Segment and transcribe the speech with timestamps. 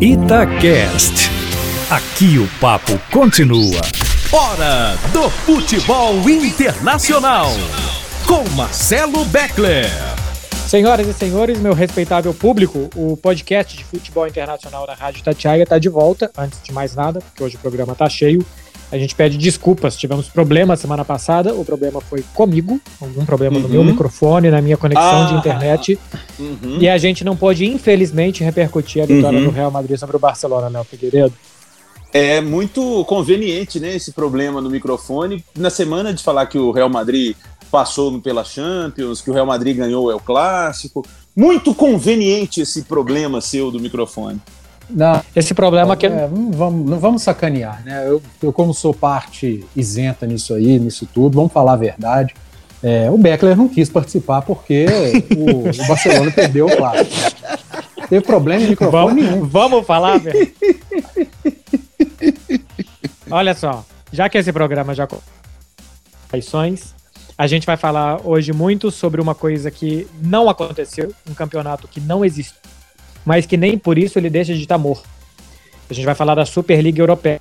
[0.00, 1.28] Itacast.
[1.90, 3.80] Aqui o papo continua.
[4.30, 7.48] Hora do futebol internacional.
[8.24, 9.90] Com Marcelo Beckler.
[10.68, 15.80] Senhoras e senhores, meu respeitável público, o podcast de futebol internacional da Rádio Tatiaia está
[15.80, 16.30] de volta.
[16.38, 18.46] Antes de mais nada, porque hoje o programa está cheio.
[18.90, 21.54] A gente pede desculpas, tivemos problemas semana passada.
[21.54, 23.62] O problema foi comigo, algum problema uhum.
[23.62, 25.98] no meu microfone, na minha conexão ah, de internet.
[26.38, 26.78] Uhum.
[26.80, 29.44] E a gente não pôde, infelizmente, repercutir a vitória uhum.
[29.46, 31.34] do Real Madrid sobre o Barcelona, Léo Figueiredo.
[32.12, 35.44] É muito conveniente, né, esse problema no microfone.
[35.54, 37.36] Na semana de falar que o Real Madrid
[37.70, 41.04] passou pela Champions, que o Real Madrid ganhou é o clássico.
[41.36, 44.40] Muito conveniente esse problema seu do microfone.
[44.90, 48.06] Não, esse problema que é, vamos, não vamos sacanear, né?
[48.06, 52.34] Eu, eu, como sou parte isenta nisso aí, nisso tudo, vamos falar a verdade.
[52.82, 54.86] É, o Beckler não quis participar porque
[55.36, 57.36] o, o Barcelona perdeu o clássico.
[58.08, 59.46] Teve problema em microfone vamos, nenhum.
[59.46, 60.52] Vamos falar, velho.
[63.30, 65.06] Olha só, já que esse programa já
[66.32, 66.94] eleições,
[67.36, 72.00] a gente vai falar hoje muito sobre uma coisa que não aconteceu, um campeonato que
[72.00, 72.54] não existe
[73.28, 75.06] mas que nem por isso ele deixa de estar morto.
[75.90, 77.38] A gente vai falar da Superliga Europeia.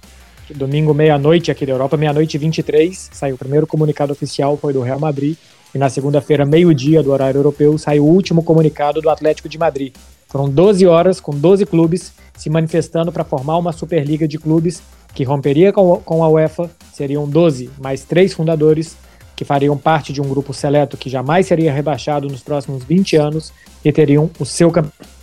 [0.53, 4.81] Domingo, meia-noite aqui da Europa, meia-noite e 23, saiu o primeiro comunicado oficial, foi do
[4.81, 5.37] Real Madrid.
[5.73, 9.93] E na segunda-feira, meio-dia do horário europeu, saiu o último comunicado do Atlético de Madrid.
[10.27, 14.83] Foram 12 horas com 12 clubes se manifestando para formar uma Superliga de clubes
[15.15, 16.69] que romperia com a UEFA.
[16.91, 18.97] Seriam 12 mais três fundadores
[19.37, 23.53] que fariam parte de um grupo seleto que jamais seria rebaixado nos próximos 20 anos
[23.85, 25.16] e teriam o seu campeonato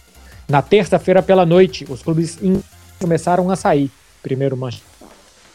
[0.49, 2.39] na terça-feira pela noite, os clubes
[3.01, 3.91] começaram a sair.
[4.23, 4.89] Primeiro o Manchester,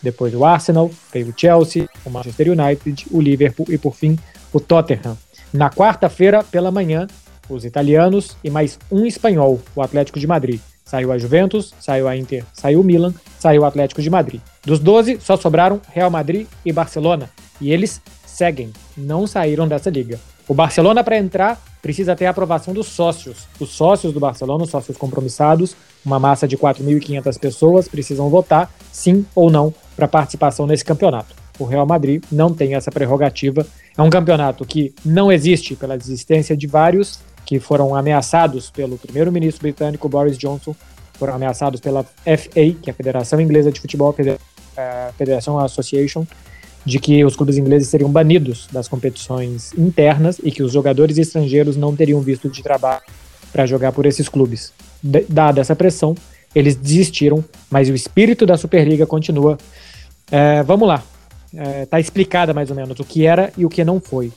[0.02, 4.18] depois o Arsenal, veio o Chelsea, o Manchester United, o Liverpool e por fim
[4.54, 5.18] o Tottenham.
[5.52, 7.08] Na quarta-feira pela manhã,
[7.50, 10.60] os italianos e mais um espanhol, o Atlético de Madrid.
[10.86, 14.42] Saiu a Juventus, saiu a Inter, saiu o Milan, saiu o Atlético de Madrid.
[14.64, 17.30] Dos 12, só sobraram Real Madrid e Barcelona.
[17.62, 20.20] E eles seguem, não saíram dessa liga.
[20.50, 23.48] O Barcelona, para entrar, precisa ter a aprovação dos sócios.
[23.60, 29.24] Os sócios do Barcelona, os sócios compromissados, uma massa de 4.500 pessoas, precisam votar sim
[29.36, 31.36] ou não para participação nesse campeonato.
[31.60, 33.64] O Real Madrid não tem essa prerrogativa.
[33.96, 39.62] É um campeonato que não existe pela existência de vários que foram ameaçados pelo primeiro-ministro
[39.62, 40.76] britânico Boris Johnson,
[41.14, 44.16] foram ameaçados pela FA, que é a Federação Inglesa de Futebol,
[44.76, 46.26] a Federação Association,
[46.90, 51.78] de que os clubes ingleses seriam banidos das competições internas e que os jogadores estrangeiros
[51.78, 53.02] não teriam visto de trabalho
[53.52, 54.74] para jogar por esses clubes.
[55.02, 56.16] D dada essa pressão,
[56.54, 59.58] eles desistiram, mas o espírito da Superliga continua.
[60.32, 61.04] É, vamos lá,
[61.56, 64.32] é, tá explicada mais ou menos o que era e o que não foi.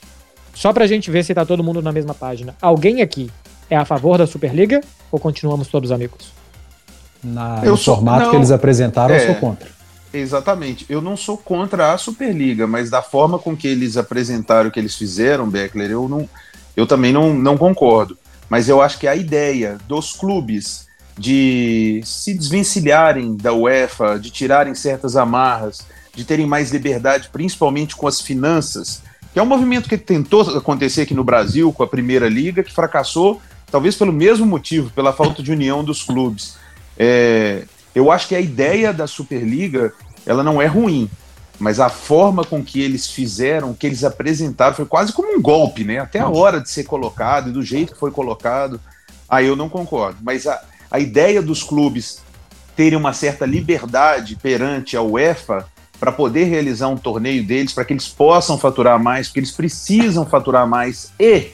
[0.54, 2.54] Só para a gente ver se tá todo mundo na mesma página.
[2.60, 3.30] Alguém aqui
[3.70, 6.32] é a favor da Superliga ou continuamos todos amigos?
[7.24, 9.68] Na, eu no sou, formato não, que eles apresentaram, é, eu sou contra.
[10.12, 10.84] Exatamente.
[10.88, 14.78] Eu não sou contra a Superliga, mas da forma com que eles apresentaram o que
[14.78, 16.28] eles fizeram, Beckler, eu, não,
[16.76, 18.18] eu também não, não concordo.
[18.48, 20.86] Mas eu acho que a ideia dos clubes
[21.16, 28.06] de se desvencilharem da UEFA, de tirarem certas amarras, de terem mais liberdade, principalmente com
[28.06, 29.02] as finanças,
[29.32, 32.72] que é um movimento que tentou acontecer aqui no Brasil com a Primeira Liga, que
[32.72, 33.40] fracassou,
[33.70, 36.56] talvez pelo mesmo motivo, pela falta de união dos clubes.
[36.98, 37.62] É,
[37.94, 39.92] eu acho que a ideia da Superliga
[40.26, 41.10] ela não é ruim,
[41.58, 45.84] mas a forma com que eles fizeram, que eles apresentaram, foi quase como um golpe,
[45.84, 45.98] né?
[45.98, 48.80] Até a hora de ser colocado e do jeito que foi colocado,
[49.28, 50.18] aí eu não concordo.
[50.22, 50.60] Mas a,
[50.90, 52.20] a ideia dos clubes
[52.74, 55.66] terem uma certa liberdade perante a UEFA
[56.00, 60.26] para poder realizar um torneio deles, para que eles possam faturar mais, porque eles precisam
[60.26, 61.50] faturar mais e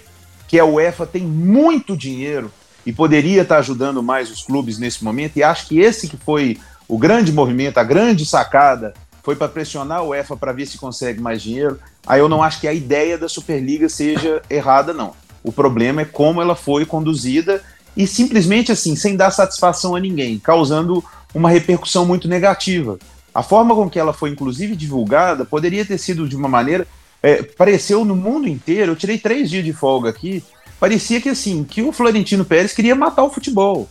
[0.47, 2.51] que a UEFA tem muito dinheiro
[2.89, 5.37] e poderia estar ajudando mais os clubes nesse momento.
[5.37, 6.57] E acho que esse que foi
[6.89, 11.21] o grande movimento, a grande sacada, foi para pressionar o UEFA para ver se consegue
[11.21, 11.79] mais dinheiro.
[12.07, 15.13] Aí eu não acho que a ideia da Superliga seja errada, não.
[15.45, 17.63] O problema é como ela foi conduzida
[17.95, 21.05] e simplesmente assim, sem dar satisfação a ninguém, causando
[21.35, 22.99] uma repercussão muito negativa.
[23.35, 26.87] A forma com que ela foi, inclusive, divulgada poderia ter sido de uma maneira.
[27.23, 28.93] É, pareceu no mundo inteiro.
[28.93, 30.43] Eu tirei três dias de folga aqui
[30.79, 33.89] parecia que assim, que o Florentino Pérez queria matar o futebol,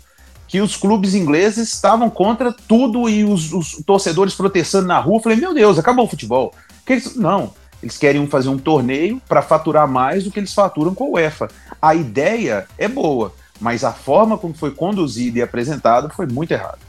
[0.47, 5.17] que os clubes ingleses estavam contra tudo e os, os torcedores protestando na rua.
[5.17, 6.53] Eu falei, meu Deus, acabou o futebol.
[6.85, 7.53] Que eles, não,
[7.83, 11.49] eles querem fazer um torneio para faturar mais do que eles faturam com o UEFA.
[11.81, 16.79] A ideia é boa, mas a forma como foi conduzida e apresentada foi muito errada.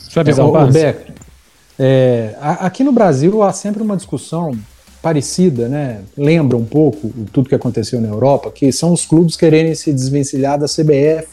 [0.00, 1.12] Sua visão, é, Beck,
[1.78, 4.56] é, aqui no Brasil há sempre uma discussão
[5.04, 6.00] parecida, né?
[6.16, 10.58] Lembra um pouco tudo que aconteceu na Europa, que são os clubes quererem se desvencilhar
[10.58, 11.28] da CBF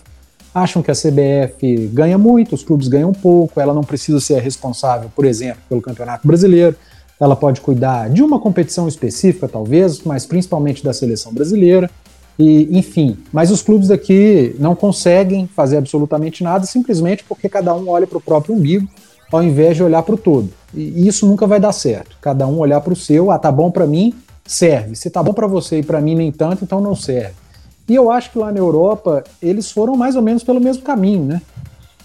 [0.54, 5.10] acham que a CBF ganha muito, os clubes ganham pouco, ela não precisa ser responsável,
[5.16, 6.76] por exemplo, pelo Campeonato Brasileiro,
[7.18, 11.90] ela pode cuidar de uma competição específica, talvez, mas principalmente da seleção brasileira.
[12.38, 17.88] E, enfim, mas os clubes daqui não conseguem fazer absolutamente nada simplesmente porque cada um
[17.88, 18.90] olha para o próprio umbigo
[19.32, 20.50] ao invés de olhar para o todo.
[20.74, 22.18] E isso nunca vai dar certo.
[22.22, 24.14] Cada um olhar para o seu, ah, tá bom para mim,
[24.46, 24.96] serve.
[24.96, 27.34] Se tá bom para você e para mim nem tanto, então não serve.
[27.88, 31.26] E eu acho que lá na Europa eles foram mais ou menos pelo mesmo caminho,
[31.26, 31.42] né?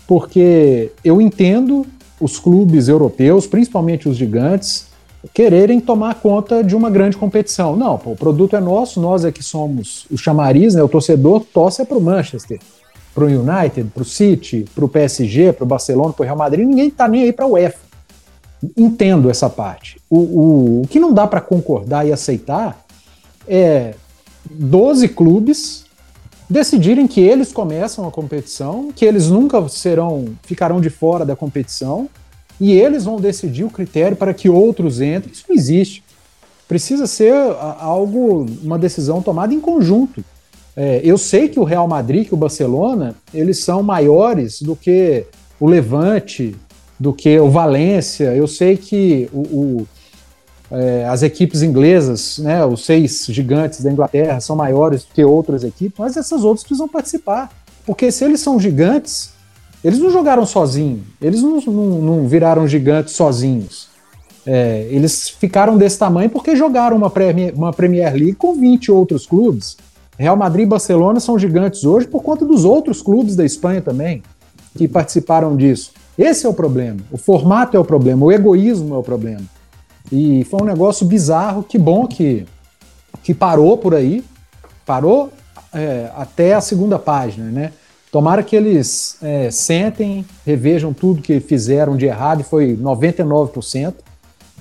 [0.06, 1.86] Porque eu entendo
[2.20, 4.86] os clubes europeus, principalmente os gigantes,
[5.34, 7.76] quererem tomar conta de uma grande competição.
[7.76, 10.82] Não, pô, o produto é nosso, nós é que somos o chamariz, né?
[10.82, 12.60] O torcedor torce é para o Manchester,
[13.16, 16.36] para o United, para o City, para o PSG, para o Barcelona, para o Real
[16.36, 17.78] Madrid, ninguém está nem aí para o UEFA.
[18.76, 19.98] Entendo essa parte.
[20.10, 22.84] O, o, o que não dá para concordar e aceitar
[23.48, 23.94] é
[24.50, 25.86] 12 clubes
[26.48, 32.10] decidirem que eles começam a competição, que eles nunca serão, ficarão de fora da competição
[32.60, 35.32] e eles vão decidir o critério para que outros entrem.
[35.32, 36.04] Isso não existe.
[36.68, 37.32] Precisa ser
[37.80, 40.22] algo, uma decisão tomada em conjunto.
[40.76, 45.24] É, eu sei que o Real Madrid, que o Barcelona, eles são maiores do que
[45.58, 46.54] o Levante,
[47.00, 48.34] do que o Valência.
[48.34, 49.88] Eu sei que o, o
[50.70, 55.62] é, as equipes inglesas, né, os seis gigantes da Inglaterra, são maiores do que outras
[55.62, 57.50] equipes, mas essas outras precisam participar.
[57.84, 59.30] Porque se eles são gigantes,
[59.82, 63.88] eles não jogaram sozinhos, eles não, não, não viraram gigantes sozinhos.
[64.44, 69.26] É, eles ficaram desse tamanho porque jogaram uma Premier, uma Premier League com 20 outros
[69.26, 69.76] clubes.
[70.18, 74.22] Real Madrid e Barcelona são gigantes hoje por conta dos outros clubes da Espanha também,
[74.76, 75.92] que participaram disso.
[76.18, 77.00] Esse é o problema.
[77.10, 79.44] O formato é o problema, o egoísmo é o problema.
[80.10, 82.46] E foi um negócio bizarro, que bom que,
[83.22, 84.24] que parou por aí,
[84.86, 85.30] parou
[85.74, 87.72] é, até a segunda página, né?
[88.10, 93.94] Tomara que eles é, sentem, revejam tudo que fizeram de errado, e foi 99%,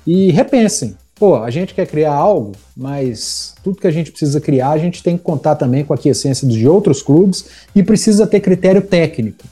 [0.06, 0.98] e repensem.
[1.16, 5.02] Pô, a gente quer criar algo, mas tudo que a gente precisa criar, a gente
[5.02, 9.46] tem que contar também com a quiescência de outros clubes e precisa ter critério técnico.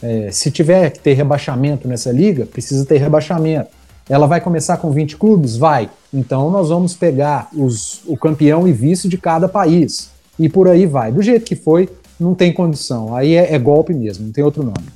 [0.00, 3.70] É, se tiver que ter rebaixamento nessa liga, precisa ter rebaixamento.
[4.08, 5.56] Ela vai começar com 20 clubes?
[5.56, 5.90] Vai.
[6.14, 10.10] Então nós vamos pegar os, o campeão e vice de cada país.
[10.38, 11.10] E por aí vai.
[11.10, 11.88] Do jeito que foi,
[12.18, 13.14] não tem condição.
[13.14, 14.86] Aí é, é golpe mesmo, não tem outro nome.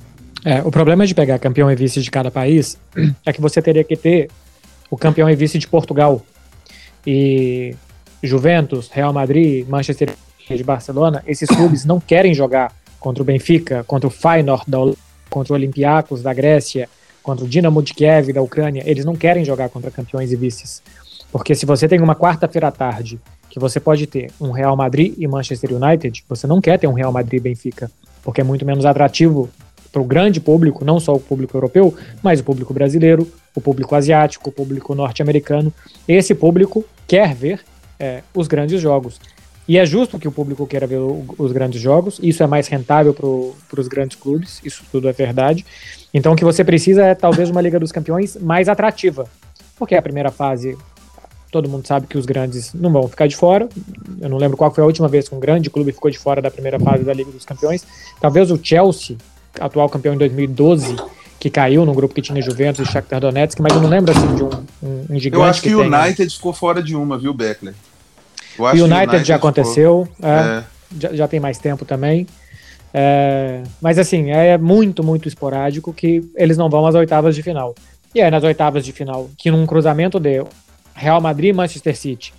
[0.45, 2.77] É, o problema de pegar campeão e vice de cada país
[3.25, 4.29] é que você teria que ter
[4.89, 6.21] o campeão e vice de Portugal.
[7.05, 7.75] E
[8.21, 10.13] Juventus, Real Madrid, Manchester
[10.49, 14.77] United, Barcelona, esses clubes não querem jogar contra o Benfica, contra o Feyenoord, da,
[15.29, 16.89] contra o Olympiacos da Grécia,
[17.21, 18.83] contra o Dinamo de Kiev da Ucrânia.
[18.85, 20.81] Eles não querem jogar contra campeões e vices.
[21.31, 23.19] Porque se você tem uma quarta-feira à tarde
[23.49, 26.93] que você pode ter um Real Madrid e Manchester United, você não quer ter um
[26.93, 27.91] Real Madrid e Benfica,
[28.23, 29.49] porque é muito menos atrativo
[29.91, 33.95] para o grande público, não só o público europeu, mas o público brasileiro, o público
[33.95, 35.73] asiático, o público norte-americano.
[36.07, 37.61] Esse público quer ver
[37.99, 39.19] é, os grandes jogos.
[39.67, 42.67] E é justo que o público queira ver o, os grandes jogos, isso é mais
[42.67, 45.65] rentável para os grandes clubes, isso tudo é verdade.
[46.13, 49.27] Então o que você precisa é talvez uma Liga dos Campeões mais atrativa,
[49.77, 50.77] porque a primeira fase
[51.51, 53.67] todo mundo sabe que os grandes não vão ficar de fora.
[54.21, 56.41] Eu não lembro qual foi a última vez que um grande clube ficou de fora
[56.41, 57.85] da primeira fase da Liga dos Campeões.
[58.19, 59.17] Talvez o Chelsea,
[59.59, 60.95] atual campeão em 2012,
[61.39, 64.35] que caiu no grupo que tinha Juventus e Shakhtar Donetsk, mas eu não lembro assim
[64.35, 64.49] de um,
[64.83, 65.41] um, um gigante.
[65.41, 67.73] Eu acho que o United ficou fora de uma, viu, Beckler?
[68.57, 70.63] O United, United, já aconteceu, é, é.
[70.99, 72.25] Já, já, tem mais tempo também.
[72.93, 77.75] É, mas assim, é muito, muito esporádico que eles não vão às oitavas de final.
[78.15, 80.47] E aí, nas oitavas de final, que num cruzamento deu
[80.95, 82.33] Real Madrid e Manchester City,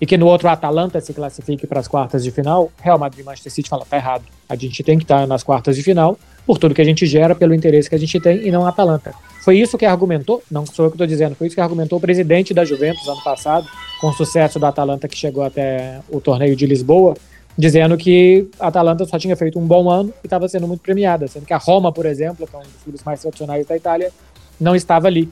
[0.00, 3.24] e que no outro Atalanta se classifique para as quartas de final, Real Madrid e
[3.24, 4.24] Manchester City fala, tá errado.
[4.48, 7.06] A gente tem que estar tá nas quartas de final por tudo que a gente
[7.06, 9.14] gera, pelo interesse que a gente tem, e não a Atalanta.
[9.42, 12.00] Foi isso que argumentou, não sou eu que estou dizendo, foi isso que argumentou o
[12.00, 13.66] presidente da Juventus ano passado,
[14.00, 17.14] com o sucesso da Atalanta que chegou até o torneio de Lisboa,
[17.56, 21.26] dizendo que a Atalanta só tinha feito um bom ano e estava sendo muito premiada,
[21.28, 24.10] sendo que a Roma, por exemplo, que é um dos clubes mais tradicionais da Itália,
[24.60, 25.30] não estava ali,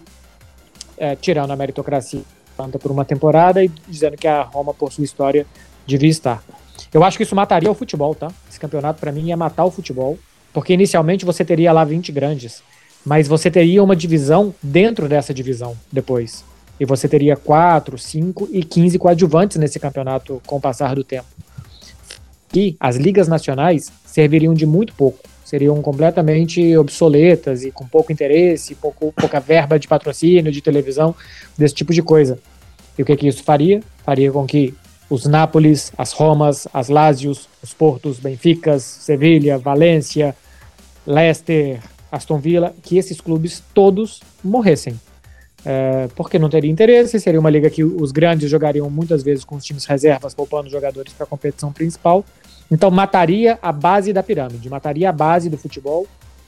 [0.96, 2.22] é, tirando a meritocracia
[2.58, 5.46] Atlanta por uma temporada e dizendo que a Roma, por sua história,
[5.86, 6.42] devia estar.
[6.92, 8.28] Eu acho que isso mataria o futebol, tá?
[8.50, 10.18] Esse campeonato, para mim, ia matar o futebol,
[10.52, 12.62] porque inicialmente você teria lá 20 grandes,
[13.05, 16.45] mas você teria uma divisão dentro dessa divisão depois.
[16.81, 21.26] E você teria 4, 5 e 15 coadjuvantes nesse campeonato com o passar do tempo.
[22.55, 28.75] E as ligas nacionais serviriam de muito pouco seriam completamente obsoletas e com pouco interesse,
[28.75, 31.14] pouco, pouca verba de patrocínio, de televisão,
[31.57, 32.38] desse tipo de coisa.
[32.99, 33.81] E o que, que isso faria?
[34.05, 34.75] Faria com que
[35.10, 40.36] os Nápoles, as Romas, as Lázios, os Portos, Benficas, Sevilha, Valência,
[41.06, 41.80] Leicester,
[42.12, 44.98] Aston Villa, que esses clubes todos morressem.
[45.64, 49.56] É, porque não teria interesse, seria uma liga que os grandes jogariam muitas vezes com
[49.56, 52.24] os times reservas, poupando jogadores para a competição principal.
[52.70, 56.06] Então mataria a base da pirâmide, mataria a base do futebol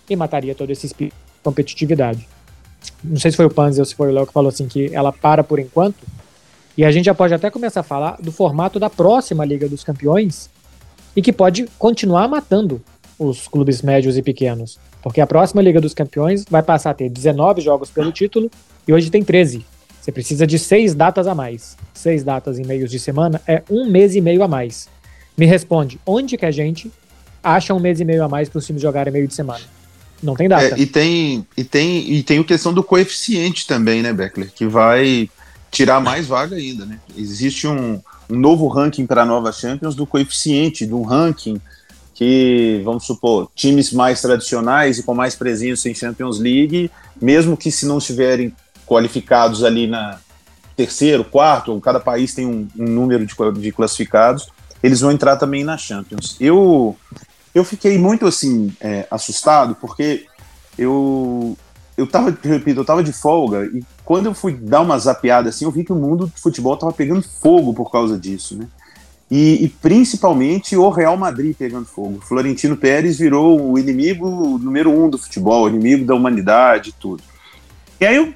[0.09, 2.29] e mataria todo esse espírito de competitividade.
[3.03, 4.95] Não sei se foi o Panzi ou se foi o Léo que falou assim que
[4.95, 5.99] ela para por enquanto.
[6.81, 9.85] E a gente já pode até começar a falar do formato da próxima Liga dos
[9.85, 10.49] Campeões
[11.15, 12.81] e que pode continuar matando
[13.19, 14.79] os clubes médios e pequenos.
[15.03, 18.51] Porque a próxima Liga dos Campeões vai passar a ter 19 jogos pelo título
[18.89, 19.63] e hoje tem 13.
[20.01, 21.77] Você precisa de seis datas a mais.
[21.93, 24.89] Seis datas em meios de semana é um mês e meio a mais.
[25.37, 26.91] Me responde, onde que a gente
[27.45, 29.65] acha um mês e meio a mais para os times jogarem meio de semana?
[30.23, 30.75] Não tem data.
[30.75, 34.67] É, e tem e tem e tem a questão do coeficiente também, né, Beckler, que
[34.67, 35.29] vai
[35.71, 36.99] tirar mais vaga ainda, né?
[37.17, 41.61] Existe um, um novo ranking para a nova Champions do coeficiente, do ranking
[42.15, 47.71] que, vamos supor, times mais tradicionais e com mais presença em Champions League, mesmo que
[47.71, 48.55] se não estiverem
[48.87, 50.19] qualificados ali na
[50.77, 54.49] terceiro, quarto, cada país tem um, um número de, de, classificados,
[54.83, 56.37] eles vão entrar também na Champions.
[56.41, 56.97] Eu,
[57.55, 60.27] eu fiquei muito assim é, assustado porque
[60.77, 61.57] eu
[61.97, 65.65] eu tava, repito, eu tava de folga e quando eu fui dar uma zapeada assim,
[65.65, 68.67] eu vi que o mundo do futebol tava pegando fogo por causa disso, né?
[69.31, 72.19] E, e, principalmente o Real Madrid pegando fogo.
[72.21, 77.23] Florentino Pérez virou o inimigo número um do futebol, inimigo da humanidade e tudo.
[78.01, 78.35] E aí, eu,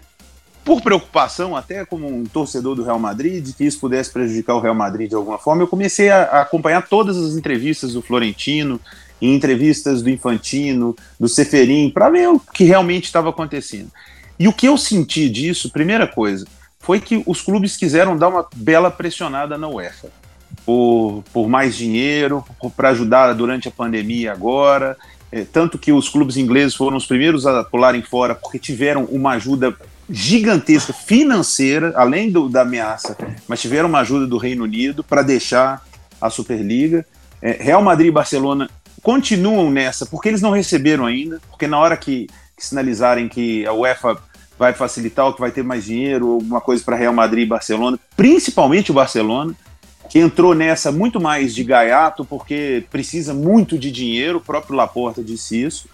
[0.64, 4.60] por preocupação, até como um torcedor do Real Madrid, de que isso pudesse prejudicar o
[4.60, 8.80] Real Madrid de alguma forma, eu comecei a, a acompanhar todas as entrevistas do Florentino,
[9.20, 13.90] em entrevistas do Infantino, do Seferin, para ver o que realmente estava acontecendo.
[14.38, 16.46] E o que eu senti disso, primeira coisa,
[16.80, 20.08] foi que os clubes quiseram dar uma bela pressionada na UEFA
[20.64, 22.44] por, por mais dinheiro,
[22.76, 24.96] para ajudar durante a pandemia agora.
[25.32, 29.32] É, tanto que os clubes ingleses foram os primeiros a pularem fora porque tiveram uma
[29.32, 29.74] ajuda
[30.08, 33.16] gigantesca financeira, além do, da ameaça,
[33.48, 35.82] mas tiveram uma ajuda do Reino Unido para deixar
[36.20, 37.04] a Superliga.
[37.42, 38.70] É, Real Madrid e Barcelona
[39.02, 42.28] continuam nessa porque eles não receberam ainda, porque na hora que,
[42.64, 44.18] sinalizarem que a UEFA
[44.58, 47.98] vai facilitar, ou que vai ter mais dinheiro, alguma coisa para Real Madrid e Barcelona,
[48.16, 49.54] principalmente o Barcelona,
[50.08, 55.22] que entrou nessa muito mais de gaiato, porque precisa muito de dinheiro, o próprio Laporta
[55.22, 55.88] disse isso.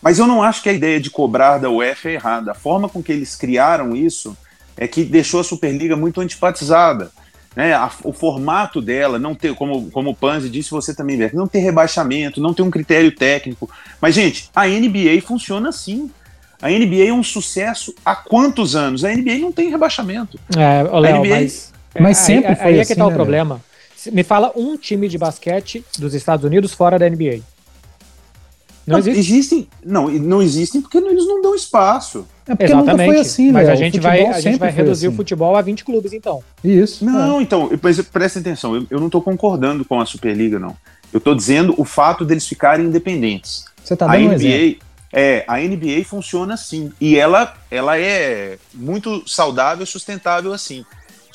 [0.00, 2.52] Mas eu não acho que a ideia de cobrar da UEFA é errada.
[2.52, 4.36] A forma com que eles criaram isso
[4.76, 7.10] é que deixou a Superliga muito antipatizada.
[7.56, 7.72] Né?
[7.72, 11.48] A, o formato dela, não ter, como, como o Panzi disse, você também vê, não
[11.48, 13.68] ter rebaixamento, não ter um critério técnico.
[14.00, 16.10] Mas, gente, a NBA funciona assim.
[16.60, 19.04] A NBA é um sucesso há quantos anos?
[19.04, 20.38] A NBA não tem rebaixamento.
[20.56, 21.28] É, Léo, NBA...
[21.28, 23.60] mas mas sempre aí, foi aí assim, é que tá né, o problema.
[24.12, 27.40] Me fala um time de basquete dos Estados Unidos fora da NBA.
[28.86, 29.18] Não, não existe?
[29.18, 29.68] existem.
[29.84, 32.26] Não, não existem porque eles não dão espaço.
[32.46, 32.90] É porque Exatamente.
[32.92, 35.14] nunca foi assim, Mas a gente vai, a gente vai reduzir assim.
[35.14, 36.42] o futebol a 20 clubes, então.
[36.62, 37.04] Isso.
[37.04, 37.42] Não, é.
[37.42, 40.76] então, mas presta atenção, eu, eu não estou concordando com a Superliga, não.
[41.12, 43.64] Eu estou dizendo o fato deles ficarem independentes.
[43.82, 44.86] Você tá dando a NBA, um exemplo.
[45.12, 46.92] É, a NBA funciona assim.
[47.00, 50.84] E ela, ela é muito saudável e sustentável assim.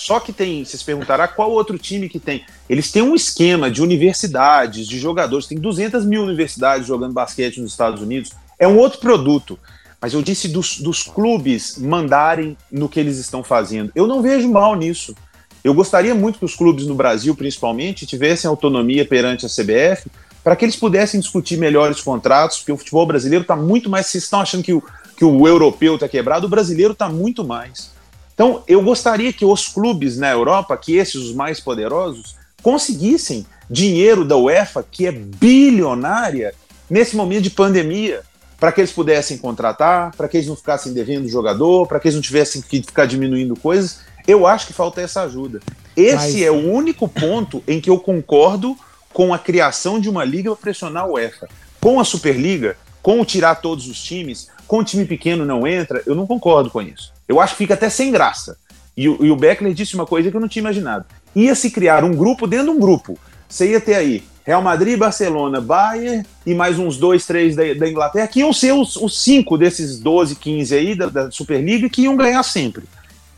[0.01, 2.43] Só que tem, vocês perguntará qual outro time que tem.
[2.67, 7.69] Eles têm um esquema de universidades, de jogadores, tem 200 mil universidades jogando basquete nos
[7.69, 8.31] Estados Unidos.
[8.57, 9.59] É um outro produto.
[10.01, 13.91] Mas eu disse dos, dos clubes mandarem no que eles estão fazendo.
[13.93, 15.15] Eu não vejo mal nisso.
[15.63, 20.09] Eu gostaria muito que os clubes no Brasil, principalmente, tivessem autonomia perante a CBF
[20.43, 24.07] para que eles pudessem discutir melhores contratos, porque o futebol brasileiro está muito mais.
[24.07, 24.81] Vocês estão achando que o,
[25.15, 28.00] que o europeu está quebrado, o brasileiro está muito mais.
[28.41, 34.25] Então, eu gostaria que os clubes na Europa, que esses os mais poderosos, conseguissem dinheiro
[34.25, 36.51] da UEFA, que é bilionária,
[36.89, 38.23] nesse momento de pandemia,
[38.59, 42.15] para que eles pudessem contratar, para que eles não ficassem devendo jogador, para que eles
[42.15, 43.99] não tivessem que ficar diminuindo coisas.
[44.27, 45.59] Eu acho que falta essa ajuda.
[45.95, 46.41] Esse Mas...
[46.41, 48.75] é o único ponto em que eu concordo
[49.13, 51.47] com a criação de uma liga para pressionar a UEFA.
[51.79, 56.01] Com a Superliga, com o tirar todos os times, com o time pequeno não entra,
[56.07, 57.13] eu não concordo com isso.
[57.31, 58.57] Eu acho que fica até sem graça.
[58.95, 61.05] E, e o Beckler disse uma coisa que eu não tinha imaginado.
[61.33, 63.17] Ia se criar um grupo dentro de um grupo.
[63.47, 67.87] Você ia ter aí Real Madrid, Barcelona, Bayern e mais uns dois, três da, da
[67.87, 72.01] Inglaterra, que iam ser os, os, cinco desses 12, 15 aí da, da Superliga que
[72.01, 72.83] iam ganhar sempre.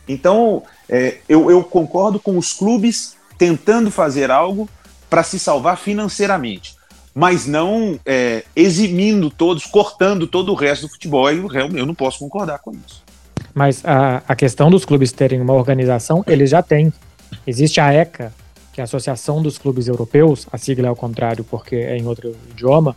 [0.08, 4.68] Então, é, eu, eu concordo com os clubes tentando fazer algo
[5.08, 6.74] para se salvar financeiramente,
[7.14, 11.30] mas não é, eximindo todos, cortando todo o resto do futebol.
[11.30, 13.03] Eu, eu não posso concordar com isso.
[13.54, 16.92] Mas a, a questão dos clubes terem uma organização, eles já têm.
[17.46, 18.32] Existe a ECA,
[18.72, 22.06] que é a Associação dos Clubes Europeus, a sigla é ao contrário porque é em
[22.06, 22.96] outro idioma,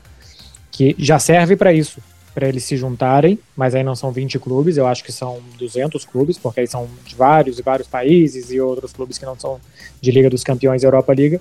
[0.71, 2.01] que já serve para isso,
[2.33, 6.03] para eles se juntarem, mas aí não são 20 clubes, eu acho que são 200
[6.05, 9.59] clubes, porque aí são de vários e vários países e outros clubes que não são
[10.01, 11.39] de Liga dos Campeões Europa Liga,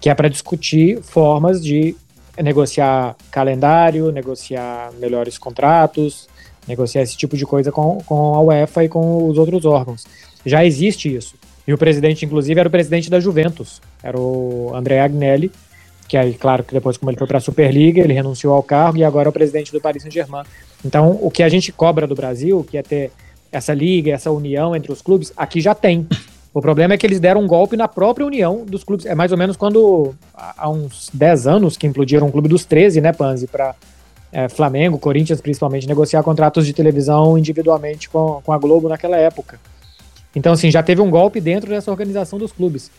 [0.00, 1.94] que é para discutir formas de
[2.42, 6.28] negociar calendário, negociar melhores contratos,
[6.68, 10.04] negociar esse tipo de coisa com, com a UEFA e com os outros órgãos.
[10.44, 11.34] Já existe isso.
[11.66, 15.50] E o presidente, inclusive, era o presidente da Juventus, era o André Agnelli,
[16.08, 18.98] que aí, claro, que depois, como ele foi para a Superliga, ele renunciou ao cargo
[18.98, 20.44] e agora é o presidente do Paris Saint-Germain.
[20.84, 23.12] Então, o que a gente cobra do Brasil, que é ter
[23.52, 26.06] essa liga, essa união entre os clubes, aqui já tem.
[26.54, 29.04] O problema é que eles deram um golpe na própria união dos clubes.
[29.04, 33.02] É mais ou menos quando, há uns 10 anos, que implodiram o clube dos 13,
[33.02, 33.74] né, Panzi, para
[34.32, 39.58] é, Flamengo, Corinthians principalmente, negociar contratos de televisão individualmente com, com a Globo naquela época.
[40.34, 42.90] Então, assim, já teve um golpe dentro dessa organização dos clubes.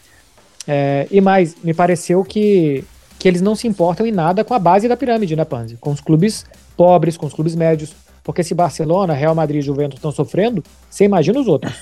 [0.68, 2.84] É, e mais, me pareceu que
[3.20, 5.76] que eles não se importam em nada com a base da pirâmide, né, Panzi?
[5.76, 6.46] Com os clubes
[6.78, 7.92] pobres, com os clubes médios.
[8.24, 11.74] Porque se Barcelona, Real Madrid e Juventus estão sofrendo, você imagina os outros.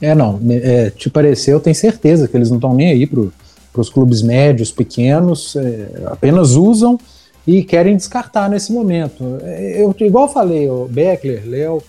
[0.00, 0.40] É, não.
[0.48, 3.20] É, te pareceu, eu tenho certeza que eles não estão nem aí para
[3.74, 6.98] os clubes médios, pequenos, é, apenas usam
[7.46, 9.24] e querem descartar nesse momento.
[9.76, 11.82] Eu, igual falei, o Beckler, Léo,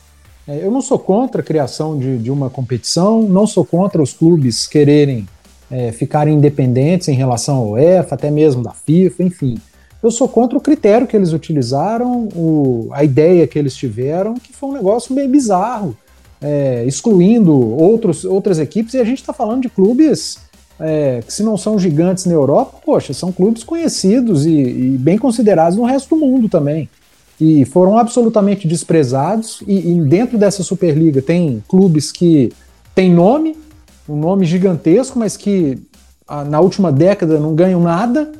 [0.47, 4.13] é, eu não sou contra a criação de, de uma competição, não sou contra os
[4.13, 5.27] clubes quererem
[5.71, 9.57] é, ficarem independentes em relação ao UEFA, até mesmo da FIFA, enfim.
[10.03, 14.51] Eu sou contra o critério que eles utilizaram, o, a ideia que eles tiveram, que
[14.53, 15.97] foi um negócio meio bizarro,
[16.41, 20.37] é, excluindo outros, outras equipes, e a gente está falando de clubes
[20.79, 25.17] é, que, se não são gigantes na Europa, poxa, são clubes conhecidos e, e bem
[25.17, 26.89] considerados no resto do mundo também.
[27.39, 32.51] E foram absolutamente desprezados, e, e dentro dessa Superliga tem clubes que
[32.93, 33.55] têm nome,
[34.07, 35.77] um nome gigantesco, mas que
[36.49, 38.31] na última década não ganham nada,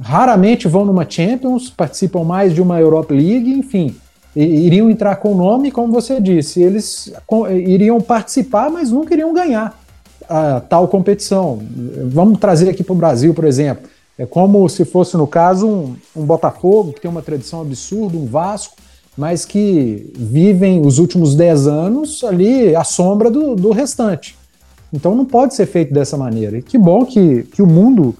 [0.00, 3.94] raramente vão numa Champions, participam mais de uma Europa League, enfim,
[4.34, 7.12] iriam entrar com o nome, como você disse, eles
[7.50, 9.81] iriam participar, mas nunca iriam ganhar
[10.32, 11.60] a tal competição.
[12.06, 13.88] Vamos trazer aqui para o Brasil, por exemplo.
[14.18, 18.26] É como se fosse, no caso, um, um Botafogo, que tem uma tradição absurda, um
[18.26, 18.76] Vasco,
[19.16, 24.36] mas que vivem os últimos 10 anos ali à sombra do, do restante.
[24.92, 26.58] Então não pode ser feito dessa maneira.
[26.58, 28.14] E que bom que, que o mundo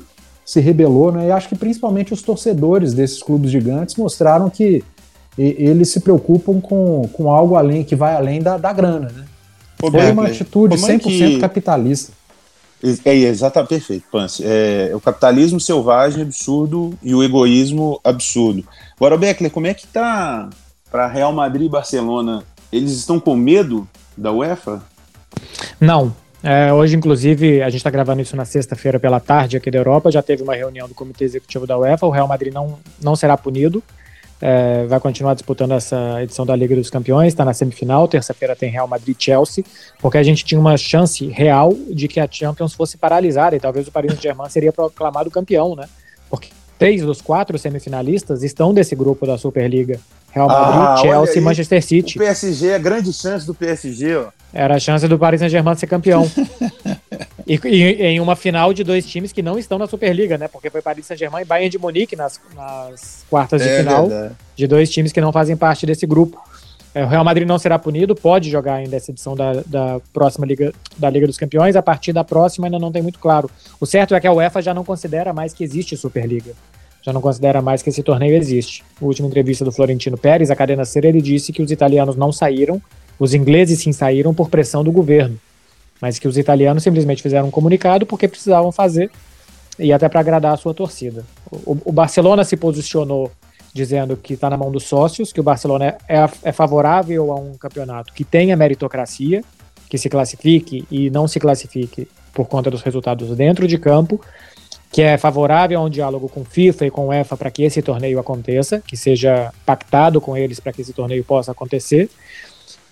[0.44, 1.29] se rebelou, né?
[1.29, 4.83] E acho que principalmente os torcedores desses clubes gigantes mostraram que
[5.38, 9.25] eles se preocupam com, com algo além, que vai além da, da grana, né?
[9.83, 11.38] Ô, Foi uma atitude 100% é que...
[11.38, 12.12] capitalista.
[13.05, 14.45] É, exatamente, perfeito, Pance.
[14.45, 18.64] É, é, o capitalismo selvagem absurdo e o egoísmo absurdo.
[18.97, 20.51] Agora, Beckler, como é que tá
[20.90, 22.42] para Real Madrid e Barcelona?
[22.73, 24.83] Eles estão com medo da UEFA?
[25.81, 29.79] Não, é, hoje, inclusive, a gente está gravando isso na sexta-feira pela tarde aqui da
[29.79, 30.11] Europa.
[30.11, 32.07] Já teve uma reunião do Comitê Executivo da UEFA.
[32.07, 33.83] O Real Madrid não, não será punido.
[34.44, 37.28] É, vai continuar disputando essa edição da Liga dos Campeões.
[37.28, 38.09] Está na semifinal.
[38.09, 39.64] Terça-feira tem Real Madrid-Chelsea.
[40.00, 43.87] Porque a gente tinha uma chance real de que a Champions fosse paralisada e talvez
[43.87, 45.88] o Paris Saint-Germain seria proclamado campeão, né?
[46.28, 50.00] Porque três dos quatro semifinalistas estão desse grupo da Superliga.
[50.33, 52.16] Real Madrid, ah, Chelsea e Manchester City.
[52.16, 54.26] O PSG, a grande chance do PSG, ó.
[54.52, 56.28] Era a chance do Paris Saint-Germain ser campeão.
[57.65, 60.49] e, e, em uma final de dois times que não estão na Superliga, né?
[60.49, 64.09] Porque foi Paris Saint-Germain e Bayern de Munique nas, nas quartas é, de final.
[64.09, 64.35] Verdade.
[64.57, 66.41] De dois times que não fazem parte desse grupo.
[66.95, 70.45] É, o Real Madrid não será punido, pode jogar ainda essa edição da, da próxima
[70.45, 71.75] Liga, da Liga dos Campeões.
[71.75, 73.51] A partir da próxima ainda não tem muito claro.
[73.81, 76.53] O certo é que a UEFA já não considera mais que existe Superliga
[77.03, 78.85] já não considera mais que esse torneio existe.
[79.01, 82.31] Na última entrevista do Florentino Pérez, a cadena Ser, ele disse que os italianos não
[82.31, 82.81] saíram,
[83.19, 85.38] os ingleses sim saíram por pressão do governo,
[86.03, 89.09] mas que os italianos simplesmente fizeram um comunicado porque precisavam fazer
[89.79, 91.25] e até para agradar a sua torcida.
[91.51, 93.31] O, o, Barcelona se posicionou
[93.73, 97.55] dizendo que está na mão dos sócios, que o Barcelona é, é favorável a um
[97.55, 99.45] campeonato que tenha meritocracia,
[99.88, 104.21] que se classifique e não se classifique por conta dos resultados dentro de campo,
[104.91, 108.19] que é favorável a um diálogo com FIFA e com UEFA para que esse torneio
[108.19, 112.11] aconteça, que seja pactado com eles para que esse torneio possa acontecer.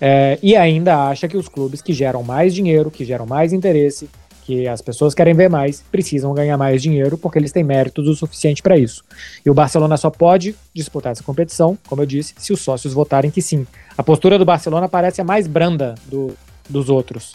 [0.00, 4.08] É, e ainda acha que os clubes que geram mais dinheiro, que geram mais interesse,
[4.50, 8.14] que as pessoas querem ver mais, precisam ganhar mais dinheiro porque eles têm méritos o
[8.14, 9.04] suficiente para isso.
[9.44, 13.30] E o Barcelona só pode disputar essa competição, como eu disse, se os sócios votarem
[13.30, 13.66] que sim.
[13.96, 16.34] A postura do Barcelona parece a mais branda do,
[16.68, 17.34] dos outros.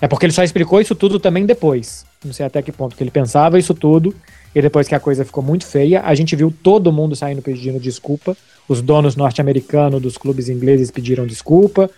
[0.00, 2.06] É porque ele só explicou isso tudo também depois.
[2.24, 4.14] Não sei até que ponto que ele pensava isso tudo.
[4.54, 7.80] E depois que a coisa ficou muito feia, a gente viu todo mundo saindo pedindo
[7.80, 8.36] desculpa.
[8.68, 11.90] Os donos norte-americanos dos clubes ingleses pediram desculpa.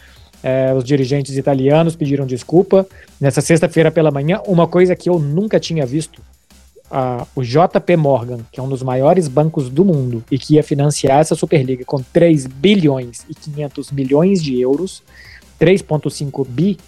[0.42, 2.86] É, os dirigentes italianos pediram desculpa.
[3.20, 6.22] Nessa sexta-feira pela manhã, uma coisa que eu nunca tinha visto
[6.90, 10.62] a, o JP Morgan, que é um dos maiores bancos do mundo e que ia
[10.62, 15.02] financiar essa Superliga com 3 bilhões e 500 milhões de euros,
[15.60, 16.78] 3,5 bi,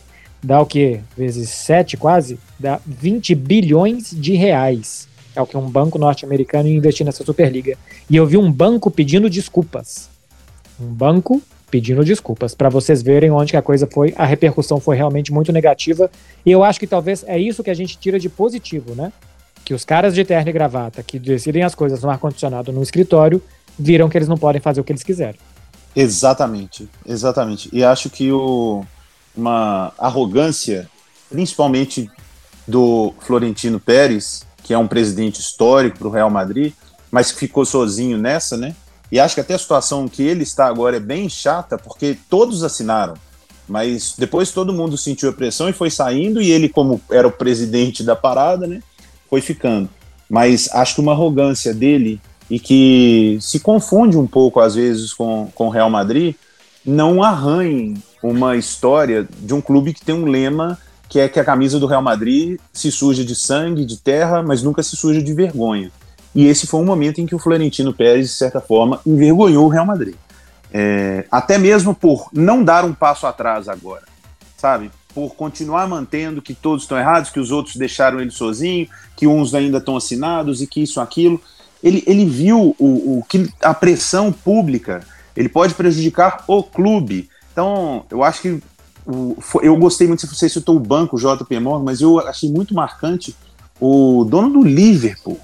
[0.43, 1.01] dá o que?
[1.17, 2.39] Vezes 7 quase?
[2.59, 5.08] Dá 20 bilhões de reais.
[5.39, 7.79] É o que um banco norte-americano investir nessa Superliga.
[8.11, 10.11] E eu vi um banco pedindo desculpas.
[10.81, 14.97] Um banco pedindo desculpas, para vocês verem onde que a coisa foi, a repercussão foi
[14.97, 16.11] realmente muito negativa,
[16.45, 19.13] e eu acho que talvez é isso que a gente tira de positivo, né?
[19.65, 23.41] Que os caras de terno e gravata que decidem as coisas no ar-condicionado no escritório,
[23.79, 25.39] viram que eles não podem fazer o que eles quiserem.
[25.95, 27.69] Exatamente, exatamente.
[27.71, 28.83] E acho que o,
[29.37, 30.89] uma arrogância,
[31.31, 32.11] principalmente
[32.67, 36.75] do Florentino Pérez, que é um presidente histórico para o Real Madrid,
[37.11, 38.77] mas que ficou sozinho nessa, né?
[39.11, 42.63] E acho que até a situação que ele está agora é bem chata, porque todos
[42.63, 43.15] assinaram.
[43.67, 47.33] Mas depois todo mundo sentiu a pressão e foi saindo, e ele, como era o
[47.33, 48.83] presidente da parada, né,
[49.31, 49.89] foi ficando.
[50.29, 55.51] Mas acho que uma arrogância dele e que se confunde um pouco às vezes com,
[55.55, 56.35] com o Real Madrid,
[56.85, 61.45] não arranhe uma história de um clube que tem um lema que é que a
[61.45, 65.33] camisa do Real Madrid se suja de sangue, de terra, mas nunca se suja de
[65.33, 65.91] vergonha.
[66.35, 69.69] E esse foi um momento em que o Florentino Pérez, de certa forma, envergonhou o
[69.69, 70.15] Real Madrid.
[70.71, 74.05] É, até mesmo por não dar um passo atrás agora,
[74.57, 74.91] sabe?
[75.15, 79.55] Por continuar mantendo que todos estão errados, que os outros deixaram ele sozinho, que uns
[79.55, 81.41] ainda estão assinados e que isso, aquilo.
[81.83, 85.03] Ele, ele viu o, o que a pressão pública
[85.35, 87.31] ele pode prejudicar o clube.
[87.53, 88.63] Então, eu acho que
[89.09, 92.51] o, eu gostei muito, se você citou o banco, o JP Morgan, mas eu achei
[92.53, 93.35] muito marcante
[93.81, 95.41] o dono do Liverpool,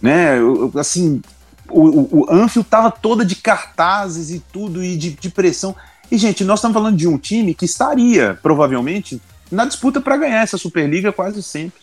[0.00, 0.38] né?
[0.78, 1.20] Assim,
[1.68, 5.76] o, o Anfield tava toda de cartazes e tudo, e de, de pressão.
[6.10, 10.42] E, gente, nós estamos falando de um time que estaria, provavelmente, na disputa para ganhar
[10.42, 11.80] essa Superliga quase sempre.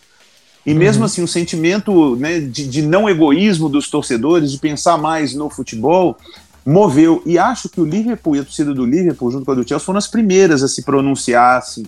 [0.66, 0.80] E uhum.
[0.80, 5.50] mesmo assim, o sentimento né, de, de, não egoísmo dos torcedores, de pensar mais no
[5.50, 6.18] futebol,
[6.66, 7.22] moveu.
[7.26, 9.86] E acho que o Liverpool e a torcida do Liverpool, junto com a do Chelsea,
[9.86, 11.86] foram as primeiras a se pronunciar assim.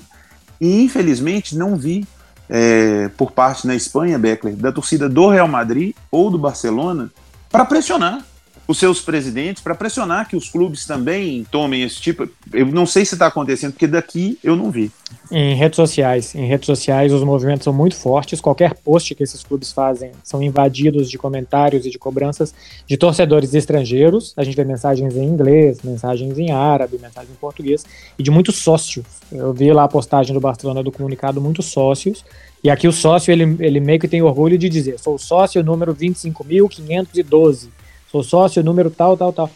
[0.60, 2.06] E infelizmente não vi
[2.50, 7.12] é, por parte na Espanha, Beckler, da torcida do Real Madrid ou do Barcelona
[7.50, 8.24] para pressionar
[8.68, 12.28] os seus presidentes, para pressionar que os clubes também tomem esse tipo.
[12.52, 14.92] Eu não sei se está acontecendo, porque daqui eu não vi.
[15.32, 18.42] Em redes sociais, em redes sociais os movimentos são muito fortes.
[18.42, 22.54] Qualquer post que esses clubes fazem são invadidos de comentários e de cobranças
[22.88, 24.34] de torcedores estrangeiros.
[24.36, 27.86] A gente vê mensagens em inglês, mensagens em árabe, mensagens em português
[28.18, 29.06] e de muitos sócios.
[29.32, 32.26] Eu vi lá a postagem do Barcelona do comunicado, muitos sócios.
[32.64, 35.94] E aqui o sócio, ele, ele meio que tem orgulho de dizer: sou sócio número
[35.94, 37.70] 25.512
[38.16, 39.50] sou sócio, número tal, tal, tal.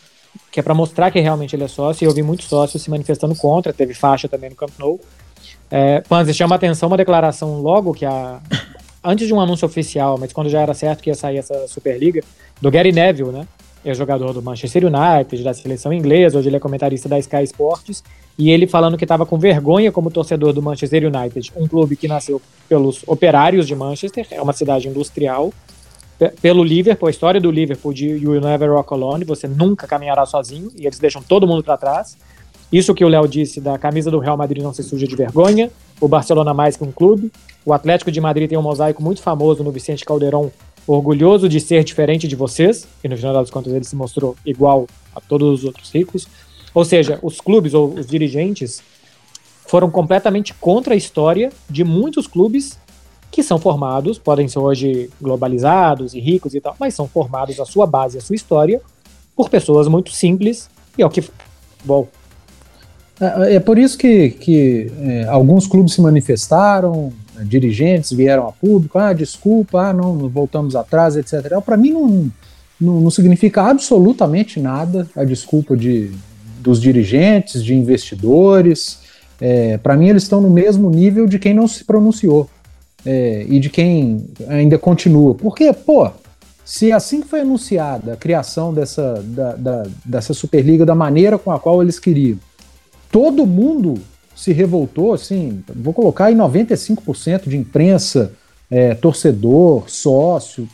[0.52, 2.90] Que é para mostrar que realmente ele é sócio, e eu vi muitos sócios se
[2.90, 5.00] manifestando contra, teve faixa também no Camp Nou.
[5.72, 8.40] É, Panzer, chama atenção uma declaração logo que a.
[9.02, 12.22] Antes de um anúncio oficial, mas quando já era certo que ia sair essa Superliga,
[12.62, 13.48] do Gary Neville, né?
[13.86, 18.04] É jogador do Manchester United, da seleção inglesa, hoje ele é comentarista da Sky Sports,
[18.38, 22.10] e ele falando que estava com vergonha como torcedor do Manchester United, um clube que
[22.10, 25.54] nasceu pelos operários de Manchester, é uma cidade industrial,
[26.42, 30.72] pelo Liverpool, a história do Liverpool de You Never Walk Alone, você nunca caminhará sozinho,
[30.78, 32.18] e eles deixam todo mundo para trás.
[32.72, 35.72] Isso que o Léo disse da camisa do Real Madrid não se suja de vergonha,
[36.00, 37.32] o Barcelona mais que um clube,
[37.66, 40.52] o Atlético de Madrid tem um mosaico muito famoso no Vicente Caldeirão,
[40.86, 44.88] orgulhoso de ser diferente de vocês, e no final das contas ele se mostrou igual
[45.16, 46.28] a todos os outros ricos.
[46.74, 48.82] Ou seja, os clubes ou os dirigentes
[49.66, 52.78] foram completamente contra a história de muitos clubes
[53.32, 57.66] que são formados, podem ser hoje globalizados e ricos e tal, mas são formados a
[57.66, 58.82] sua base, a sua história,
[59.36, 61.24] por pessoas muito simples, e é o que.
[61.84, 62.08] Bom.
[63.22, 68.98] É, por isso que, que é, alguns clubes se manifestaram, é, dirigentes vieram a público,
[68.98, 71.60] ah, desculpa, ah, não, voltamos atrás, etc.
[71.66, 72.32] Para mim não,
[72.80, 76.12] não, não significa absolutamente nada a desculpa de,
[76.62, 79.00] dos dirigentes, de investidores.
[79.42, 82.50] É, para mim, eles estão no mesmo nível de quem não se pronunciou
[83.06, 85.36] é, e de quem ainda continua.
[85.36, 86.10] Porque, pô,
[86.66, 91.52] se assim que foi anunciada a criação dessa, da, da, dessa Superliga da maneira com
[91.52, 92.38] a qual eles queriam,
[93.12, 93.96] todo mundo
[94.36, 98.34] se revoltou, assim, vou colocar aí 95% de imprensa,
[98.70, 100.70] é, torcedor, sócio,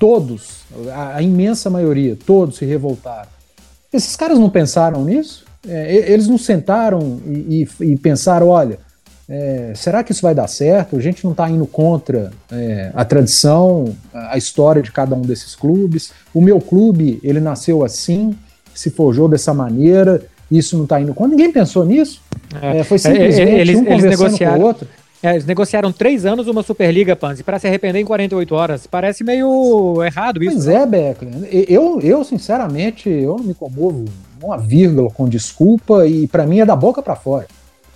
[0.00, 3.28] todos, a, a, imensa maioria, todos se revoltaram.
[3.92, 5.44] Esses caras não pensaram nisso?
[5.66, 8.78] É, eles não sentaram e, e, e pensaram, olha,
[9.28, 10.96] é, será que isso vai dar certo?
[10.96, 15.54] A gente não está indo contra é, a tradição, a história de cada um desses
[15.54, 16.12] clubes.
[16.32, 18.34] O meu clube, ele nasceu assim,
[18.72, 21.36] se forjou dessa maneira, isso não está indo contra.
[21.36, 22.22] Ninguém pensou nisso.
[22.62, 24.88] É, é foi simplesmente eles, um eles negociaram, com o outro.
[25.22, 28.86] É, eles negociaram três anos uma Superliga, Panzi, para se arrepender em 48 horas.
[28.86, 30.54] Parece meio errado isso.
[30.54, 31.34] Pois é, Beckler.
[31.68, 34.06] Eu, eu, sinceramente, eu não me comovo
[34.42, 37.46] uma vírgula com desculpa e para mim é da boca para fora.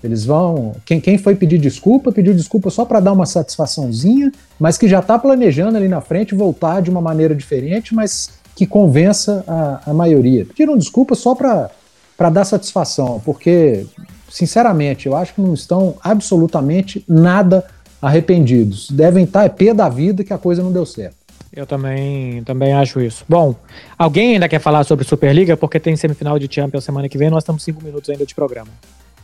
[0.03, 0.75] Eles vão.
[0.85, 4.99] Quem, quem foi pedir desculpa, pediu desculpa só para dar uma satisfaçãozinha, mas que já
[4.99, 9.95] está planejando ali na frente voltar de uma maneira diferente, mas que convença a, a
[9.95, 10.45] maioria.
[10.45, 13.87] Pediram desculpa só para dar satisfação, porque
[14.29, 17.65] sinceramente, eu acho que não estão absolutamente nada
[18.01, 18.91] arrependidos.
[18.91, 21.17] Devem estar é pé da vida que a coisa não deu certo.
[21.55, 23.25] Eu também, também acho isso.
[23.29, 23.55] Bom,
[23.99, 25.55] alguém ainda quer falar sobre Superliga?
[25.55, 28.71] Porque tem semifinal de Champions semana que vem, nós estamos cinco minutos ainda de programa.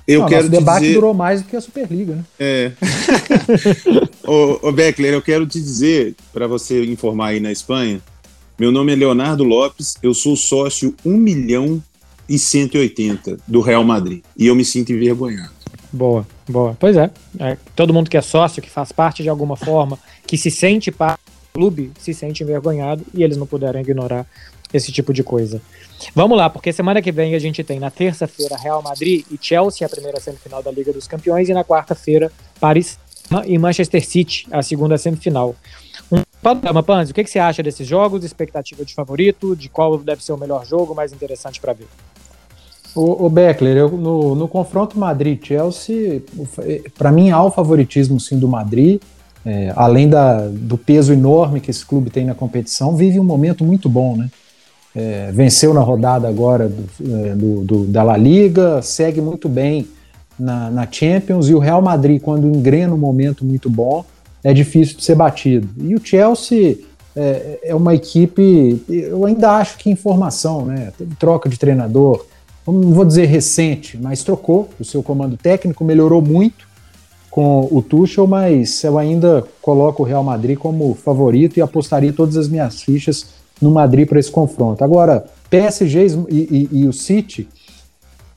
[0.08, 0.94] Eu não, quero debate dizer...
[0.94, 2.24] durou mais do que a Superliga, né?
[2.40, 2.72] É.
[4.26, 8.00] ô, ô Beckler, eu quero te dizer, para você informar aí na Espanha,
[8.58, 11.82] meu nome é Leonardo Lopes, eu sou sócio 1 milhão
[12.26, 14.22] e 180 do Real Madrid.
[14.34, 15.52] E eu me sinto envergonhado.
[15.92, 16.74] Boa, boa.
[16.80, 17.10] Pois é.
[17.38, 17.58] é.
[17.76, 21.20] Todo mundo que é sócio, que faz parte de alguma forma, que se sente parte
[21.20, 24.26] do clube, se sente envergonhado e eles não puderam ignorar
[24.72, 25.60] esse tipo de coisa.
[26.14, 29.86] Vamos lá, porque semana que vem a gente tem na terça-feira Real Madrid e Chelsea,
[29.86, 32.98] a primeira semifinal da Liga dos Campeões, e na quarta-feira Paris
[33.46, 35.54] e Manchester City, a segunda semifinal.
[36.10, 38.24] Um panorama, Panzi, o que, você acha desses jogos?
[38.24, 39.54] Expectativa de favorito?
[39.54, 41.86] De qual deve ser o melhor jogo, mais interessante para ver?
[42.94, 46.22] O, o Beckler, eu, no, no confronto Madrid-Chelsea,
[46.96, 49.00] para mim há o favoritismo sim do Madrid,
[49.44, 53.62] é, além da, do peso enorme que esse clube tem na competição, vive um momento
[53.62, 54.30] muito bom, né?
[54.96, 59.86] É, venceu na rodada agora do, é, do, do, da La Liga, segue muito bem
[60.38, 64.04] na, na, Champions, e o Real Madrid, quando engrena um momento muito bom,
[64.42, 65.68] é difícil de ser batido.
[65.78, 66.78] E o Chelsea
[67.14, 70.92] é, é uma equipe, eu ainda acho que em formação, né?
[71.18, 72.24] Troca de treinador,
[72.66, 76.68] não vou dizer recente, mas trocou o seu comando técnico, melhorou muito
[77.30, 82.36] com o Tuchel, mas eu ainda coloco o Real Madrid como favorito e apostaria todas
[82.36, 83.26] as minhas fichas
[83.60, 84.82] no Madrid para esse confronto.
[84.82, 87.48] Agora, PSG e, e, e, o City,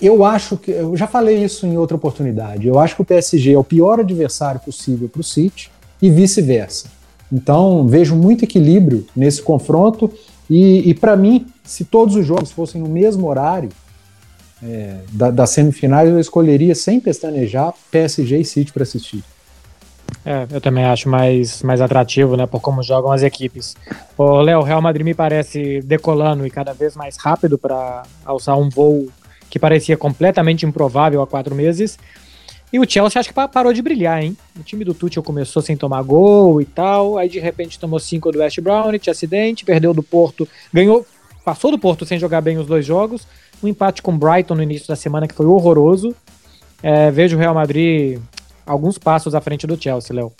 [0.01, 0.71] eu acho que.
[0.71, 2.67] Eu já falei isso em outra oportunidade.
[2.67, 6.87] Eu acho que o PSG é o pior adversário possível para o City e vice-versa.
[7.31, 10.11] Então, vejo muito equilíbrio nesse confronto.
[10.49, 13.69] E, e para mim, se todos os jogos fossem no mesmo horário,
[14.63, 19.23] é, da, das semifinais, eu escolheria, sem pestanejar, PSG e City para assistir.
[20.25, 23.75] É, eu também acho mais, mais atrativo, né, por como jogam as equipes.
[24.17, 28.69] O Léo, Real Madrid me parece decolando e cada vez mais rápido para alçar um
[28.69, 29.09] voo
[29.49, 31.97] que parecia completamente improvável há quatro meses.
[32.71, 34.37] E o Chelsea acho que parou de brilhar, hein?
[34.57, 38.31] O time do Tuchel começou sem tomar gol e tal, aí de repente tomou cinco
[38.31, 41.05] do West Brown, tinha acidente, perdeu do Porto, ganhou,
[41.43, 43.27] passou do Porto sem jogar bem os dois jogos,
[43.61, 46.15] um empate com o Brighton no início da semana que foi horroroso.
[46.81, 48.19] É, vejo o Real Madrid
[48.71, 50.31] alguns passos à frente do Chelsea, Léo.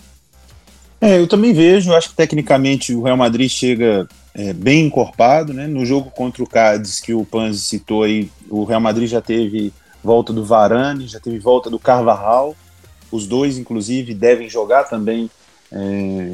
[1.00, 5.68] É, eu também vejo, acho que tecnicamente o Real Madrid chega é, bem encorpado, né?
[5.68, 9.74] No jogo contra o Cádiz, que o Panzi citou aí, o Real Madrid já teve
[10.04, 12.56] volta do Varane, já teve volta do Carvajal,
[13.12, 15.30] os dois, inclusive, devem jogar também
[15.72, 16.32] é,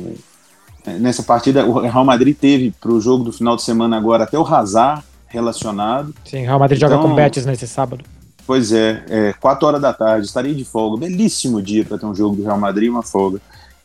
[0.99, 1.65] nessa partida.
[1.65, 5.01] O Real Madrid teve para o jogo do final de semana agora até o Hazard,
[5.27, 6.13] relacionado.
[6.25, 8.03] Sim, Real Madrid então, joga com Betis nesse sábado.
[8.47, 11.05] Pois é, é, 4 horas da tarde, estarei de folga.
[11.05, 13.41] Belíssimo dia para ter um jogo do Real Madrid uma folga.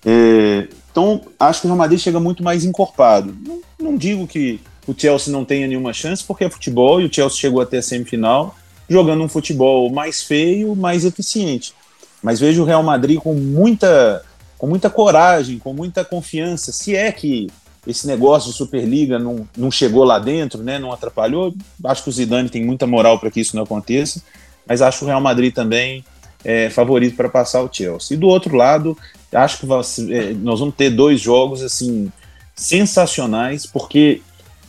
[0.06, 3.36] É, então, acho que o Real Madrid chega muito mais encorpado.
[3.44, 7.12] Não, não, digo que o Chelsea não tenha nenhuma chance, porque é futebol e o
[7.12, 8.54] Chelsea chegou até a semifinal
[8.88, 11.74] jogando um futebol mais feio, mais eficiente.
[12.22, 14.22] Mas vejo o Real Madrid com muita,
[14.56, 16.70] com muita coragem, com muita confiança.
[16.70, 17.48] Se é que
[17.84, 21.52] esse negócio de Superliga não, não chegou lá dentro, né, não atrapalhou.
[21.84, 24.22] Acho que o Zidane tem muita moral para que isso não aconteça,
[24.66, 26.04] mas acho o Real Madrid também
[26.44, 28.16] é, favorito para passar o Chelsea.
[28.16, 28.96] E do outro lado,
[29.32, 29.66] acho que
[30.12, 32.10] é, nós vamos ter dois jogos assim
[32.54, 34.22] sensacionais, porque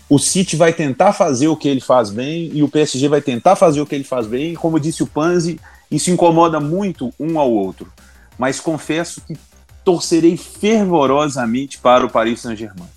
[0.10, 3.56] o City vai tentar fazer o que ele faz bem e o PSG vai tentar
[3.56, 4.54] fazer o que ele faz bem.
[4.54, 7.92] E como disse o Panzi, isso incomoda muito um ao outro.
[8.38, 9.36] Mas confesso que
[9.84, 12.90] torcerei fervorosamente para o Paris Saint-Germain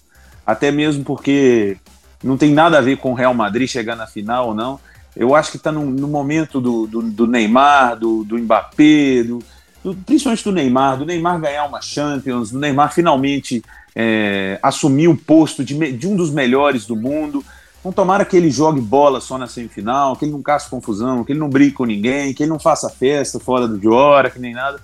[0.47, 1.77] até mesmo porque
[2.23, 4.79] não tem nada a ver com o Real Madrid chegar na final ou não.
[5.17, 9.39] Eu acho que está no, no, momento do, do, do, Neymar, do, do Mbappé, do,
[9.83, 15.17] do, principalmente do Neymar, do Neymar ganhar uma Champions, do Neymar finalmente é, assumir o
[15.17, 17.43] posto de, de um dos melhores do mundo.
[17.83, 21.33] Não tomara que ele jogue bola só na semifinal, que ele não caça confusão, que
[21.33, 24.53] ele não brigue com ninguém, que ele não faça festa fora de hora, que nem
[24.53, 24.79] nada.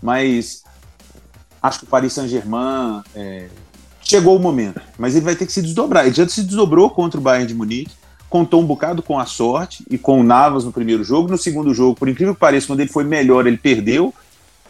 [0.00, 0.62] Mas
[1.60, 3.48] acho que o Paris Saint-Germain é,
[4.00, 6.06] chegou o momento, mas ele vai ter que se desdobrar.
[6.06, 7.92] Ele já se desdobrou contra o Bayern de Munique,
[8.34, 11.30] contou um bocado com a sorte e com o Navas no primeiro jogo.
[11.30, 14.12] No segundo jogo, por incrível que pareça, quando ele foi melhor, ele perdeu.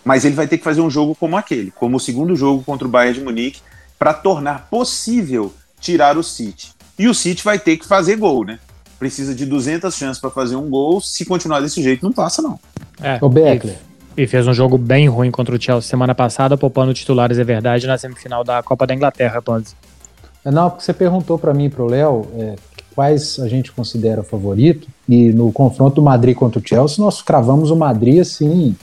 [0.05, 2.87] Mas ele vai ter que fazer um jogo como aquele, como o segundo jogo contra
[2.87, 3.62] o Bayern de Munique,
[3.98, 5.50] para tornar possível
[5.81, 6.74] tirar o City.
[6.98, 8.59] E o City vai ter que fazer gol, né?
[8.98, 11.00] Precisa de 200 chances para fazer um gol.
[11.00, 12.61] Se continuar desse jeito, não passa, não.
[13.00, 13.79] É, o Beckler.
[14.14, 17.87] E fez um jogo bem ruim contra o Chelsea semana passada, poupando titulares, é verdade,
[17.87, 19.74] na semifinal da Copa da Inglaterra, Ponzi.
[20.44, 22.57] É, não, porque você perguntou para mim e pro Léo é,
[22.94, 27.70] quais a gente considera favorito, e no confronto do Madrid contra o Chelsea, nós cravamos
[27.70, 28.76] o Madrid assim,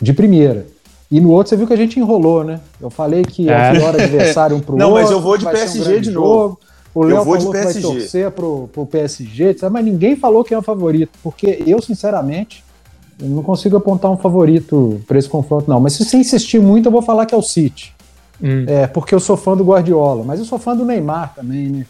[0.00, 0.66] de primeira.
[1.10, 2.60] E no outro você viu que a gente enrolou, né?
[2.80, 3.54] Eu falei que é.
[3.54, 5.02] a hora adversário um pro não, outro.
[5.02, 6.42] Não, mas eu vou de PSG um de novo.
[6.42, 6.60] Jogo.
[6.94, 10.62] O Léo falou que vai torcer pro, pro PSG, mas ninguém falou quem é o
[10.62, 12.62] favorito, porque eu, sinceramente,
[13.18, 15.80] não consigo apontar um favorito para esse confronto, não.
[15.80, 17.94] Mas se você insistir muito, eu vou falar que é o City.
[18.42, 18.64] Hum.
[18.66, 21.86] É, porque eu sou fã do Guardiola, mas eu sou fã do Neymar também, né?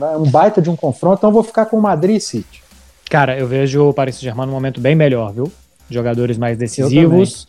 [0.00, 2.62] É um baita de um confronto, então eu vou ficar com o Madrid e City.
[3.08, 5.50] Cara, eu vejo o Paris Saint-Germain num momento bem melhor, viu?
[5.88, 7.46] Jogadores mais decisivos.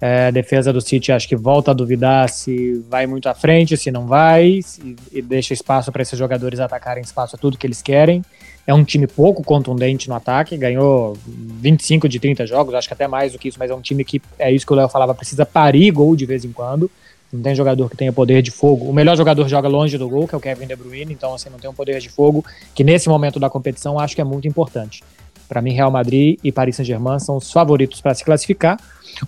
[0.00, 3.76] É, a defesa do City acho que volta a duvidar se vai muito à frente,
[3.76, 7.66] se não vai, se, e deixa espaço para esses jogadores atacarem espaço a tudo que
[7.66, 8.22] eles querem.
[8.66, 13.06] É um time pouco contundente no ataque, ganhou 25 de 30 jogos, acho que até
[13.06, 15.14] mais do que isso, mas é um time que, é isso que o Léo falava,
[15.14, 16.90] precisa parir gol de vez em quando.
[17.34, 18.88] Não tem jogador que tenha poder de fogo.
[18.88, 21.50] O melhor jogador joga longe do gol, que é o Kevin De Bruyne, então assim,
[21.50, 24.46] não tem um poder de fogo, que nesse momento da competição acho que é muito
[24.46, 25.02] importante.
[25.48, 28.78] Para mim, Real Madrid e Paris Saint-Germain são os favoritos para se classificar.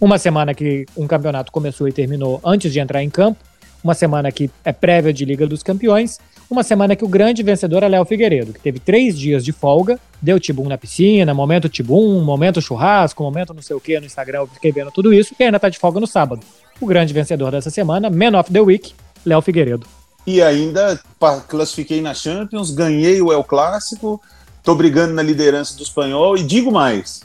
[0.01, 3.41] Uma semana que um campeonato começou e terminou antes de entrar em campo,
[3.83, 7.83] uma semana que é prévia de Liga dos Campeões, uma semana que o grande vencedor
[7.83, 12.23] é Léo Figueiredo, que teve três dias de folga, deu tibum na piscina, momento tibum,
[12.23, 15.43] momento churrasco, momento não sei o que no Instagram, eu fiquei vendo tudo isso, e
[15.43, 16.41] ainda tá de folga no sábado.
[16.81, 19.87] O grande vencedor dessa semana, Man of the Week, Léo Figueiredo.
[20.27, 21.01] E ainda
[21.49, 24.21] classifiquei na Champions, ganhei o El Clássico,
[24.63, 27.23] tô brigando na liderança do espanhol e digo mais,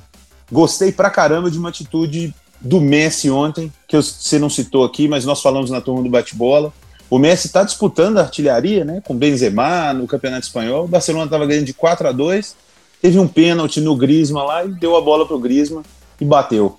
[0.51, 5.25] gostei pra caramba de uma atitude do Messi ontem, que você não citou aqui, mas
[5.25, 6.71] nós falamos na turma do bate-bola.
[7.09, 10.85] O Messi está disputando a artilharia, né, com Benzema no Campeonato Espanhol.
[10.85, 12.55] O Barcelona estava ganhando de 4 a 2.
[13.01, 15.81] Teve um pênalti no Grisma lá e deu a bola para o Grisma
[16.21, 16.77] e bateu.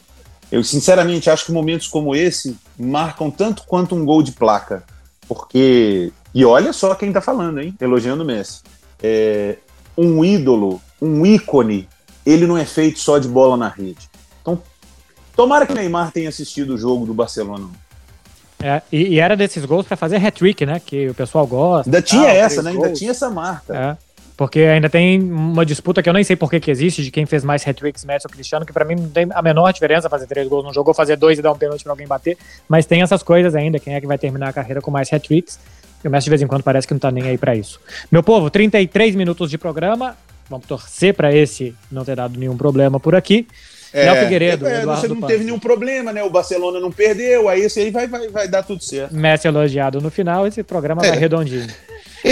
[0.50, 4.82] Eu sinceramente acho que momentos como esse marcam tanto quanto um gol de placa,
[5.28, 7.74] porque e olha só quem está falando, hein?
[7.80, 8.62] Elogiando o Messi.
[9.02, 9.56] É,
[9.96, 11.88] um ídolo, um ícone,
[12.24, 14.08] ele não é feito só de bola na rede.
[14.40, 14.61] Então
[15.37, 17.68] Tomara que Neymar tenha assistido o jogo do Barcelona.
[18.62, 20.80] É, e, e, era desses gols para fazer hat-trick, né?
[20.85, 21.88] Que o pessoal gosta.
[21.88, 22.72] Ainda tinha essa, né?
[22.72, 22.85] Gols.
[22.85, 23.98] Ainda tinha essa marca.
[24.32, 27.10] É, porque ainda tem uma disputa que eu nem sei por que, que existe de
[27.10, 30.08] quem fez mais hat-tricks, Messi ou Cristiano, que para mim não tem a menor diferença
[30.08, 30.64] fazer três gols.
[30.64, 32.36] Não jogou fazer dois e dar um pênalti para alguém bater.
[32.68, 33.78] Mas tem essas coisas ainda.
[33.78, 35.58] Quem é que vai terminar a carreira com mais hat-tricks?
[36.02, 37.80] E o Messi de vez em quando parece que não tá nem aí para isso.
[38.10, 40.16] Meu povo, 33 minutos de programa.
[40.50, 43.46] Vamos torcer para esse não ter dado nenhum problema por aqui.
[43.92, 44.66] É, Léo Figueiredo.
[44.66, 46.22] É, você não teve nenhum problema, né?
[46.22, 49.14] O Barcelona não perdeu, aí esse aí vai, vai, vai dar tudo certo.
[49.14, 51.10] Messi elogiado no final, esse programa é.
[51.10, 51.68] vai redondinho.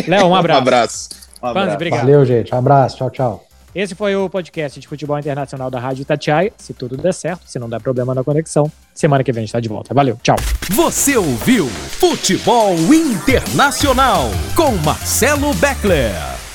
[0.08, 0.58] Léo, um abraço.
[0.58, 1.08] um abraço.
[1.42, 1.74] Um abraço.
[1.74, 2.00] obrigado.
[2.00, 2.55] Valeu, gente.
[2.55, 2.96] Um abraço.
[2.96, 3.46] Tchau, tchau.
[3.74, 6.53] Esse foi o podcast de futebol internacional da Rádio Itatiaia.
[6.57, 9.53] Se tudo der certo, se não der problema na conexão, semana que vem a gente
[9.53, 9.94] tá de volta.
[9.94, 10.37] Valeu, tchau.
[10.72, 14.24] Você ouviu Futebol Internacional
[14.57, 16.49] com Marcelo Beckler.